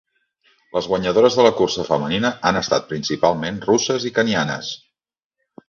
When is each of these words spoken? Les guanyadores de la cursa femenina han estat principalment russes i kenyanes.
Les 0.77 0.87
guanyadores 0.91 1.37
de 1.39 1.45
la 1.47 1.51
cursa 1.59 1.85
femenina 1.91 2.33
han 2.51 2.59
estat 2.63 2.89
principalment 2.95 3.63
russes 3.69 4.11
i 4.11 4.15
kenyanes. 4.19 4.75